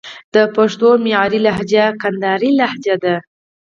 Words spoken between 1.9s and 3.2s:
کندهارۍ لجه ده